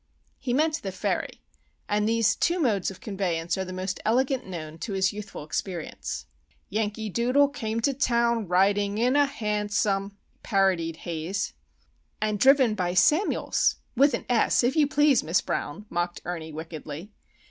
He 0.39 0.51
meant 0.51 0.81
the 0.81 0.91
ferry; 0.91 1.43
and 1.87 2.09
these 2.09 2.35
two 2.35 2.57
modes 2.59 2.89
of 2.89 3.01
conveyance 3.01 3.55
are 3.55 3.63
the 3.63 3.71
most 3.71 3.99
elegant 4.03 4.47
known 4.47 4.79
to 4.79 4.93
his 4.93 5.13
youthful 5.13 5.43
experience. 5.43 6.25
"Yankee 6.69 7.07
doodle 7.07 7.47
came 7.49 7.81
to 7.81 7.93
town, 7.93 8.47
Riding 8.47 8.97
in 8.97 9.15
a 9.15 9.27
han 9.27 9.69
som!"— 9.69 10.17
parodied 10.41 10.95
Haze. 11.05 11.53
"And 12.19 12.39
driven 12.39 12.73
by 12.73 12.95
Samuels,—with 12.95 14.15
an 14.15 14.25
s, 14.27 14.63
if 14.63 14.75
you 14.75 14.87
please, 14.87 15.21
Miss 15.23 15.39
Brown," 15.41 15.85
mocked 15.87 16.19
Ernie, 16.25 16.51
wickedly. 16.51 17.11